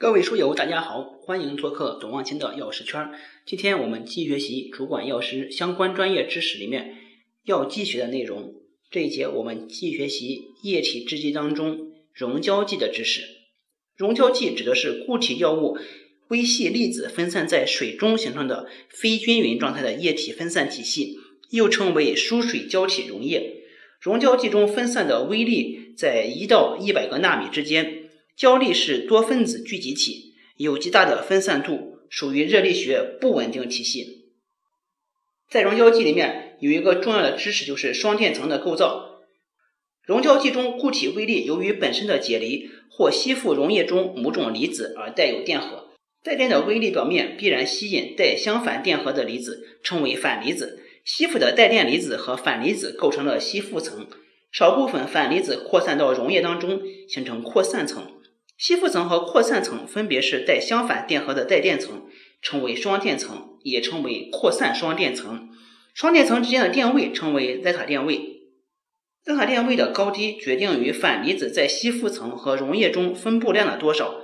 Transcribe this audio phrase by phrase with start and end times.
[0.00, 3.10] 各位书友，大家好，欢迎做客董望清的药师圈。
[3.44, 6.96] 今天我们继续学习主管药师相关专业知识里面
[7.44, 8.54] 药剂学的内容。
[8.90, 13.20] 这一节我们继续学习液体制剂当中溶胶剂的知识。
[13.94, 15.76] 溶胶剂指的是固体药物
[16.28, 21.18] 微细粒子分散在水中形成的非均匀状态的液体分散体系，
[21.50, 23.64] 又称为疏水胶体溶液。
[24.00, 27.98] 溶胶剂中分散的微粒在一到一百个纳米之间。
[28.40, 34.30] 胶粒是多分子聚集体，有极大的分散度，属于热力学不稳定体系。
[35.50, 39.20] 在溶胶剂里面有一个重要的知识，就是双电层的构造。
[40.06, 45.90] 溶胶剂中固体微粒由于本身的解离或吸附溶液中某种离子而带有电荷，
[46.24, 50.82] 带电的微粒表面必然吸引带相反电荷的离子，称为反离子。
[51.04, 54.08] 吸附的带电离子和反离子构成了吸附层，
[54.50, 58.16] 少部分反离子扩散到溶液当中，形成扩散层。
[58.60, 62.06] 吸附层和扩散层分别是带相反电荷的带电层，
[62.42, 65.48] 称为双电层，也称为扩散双电层。
[65.94, 68.42] 双电层之间的电位称为 zeta 电位。
[69.24, 74.20] zeta 电位的高低决定于反离子在吸附层和溶液中分布量的多少。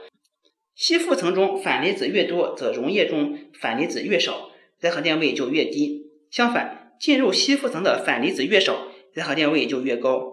[0.75, 4.51] 吸附层中反离子越多，则溶液中反离子越少
[4.83, 6.11] ，zeta 电位就越低。
[6.31, 10.31] 相反，进入吸附层的反离子越少，zeta 电位就越高。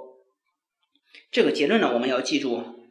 [1.32, 2.83] 这个结论呢，我们要记住。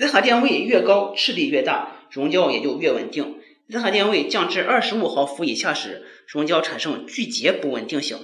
[0.00, 3.36] Z 核电位越高，斥力越大，溶胶也就越稳定。
[3.68, 8.16] Z 核电位降至二十五毫伏以下时，溶胶产生聚结不稳定性。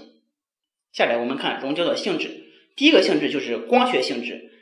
[0.90, 2.30] 下来我们看溶胶的性质，
[2.74, 4.52] 第一个性质就是光学性质。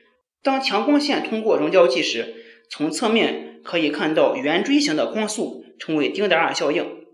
[0.42, 2.35] 当强光线通过溶胶剂时，
[2.69, 7.05] 从侧面可以看到圆锥形的光束，称为丁达尔效应。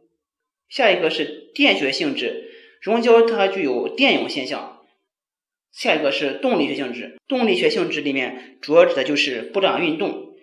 [0.70, 4.79] 下一个是电学性质，溶胶它具有电泳现象。
[5.72, 10.34] 下一个是动力学性质，动力学性质里面主要指的就是布朗运动。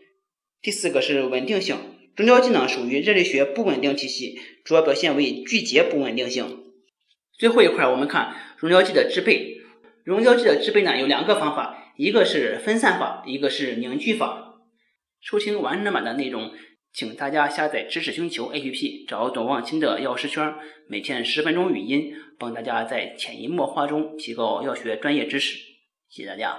[0.61, 1.78] 第四个是稳定性，
[2.16, 6.64] 溶胶剂呢属于热力学不稳定体系，主要表现为聚结不稳定性。
[7.38, 9.57] 最后一块我们看溶胶剂的制备，
[10.03, 14.56] 溶胶剂的制备呢有两个方法，一个是分散法，一个是凝聚法。
[15.22, 16.51] 收听完整版的内容。
[16.97, 20.56] 请大家下载知识星球 APP，找董望清的药师圈，
[20.88, 25.59] 每天十分钟语音，帮大家在潜移默化中提高药学专业知识。
[26.09, 26.57] 谢谢大家。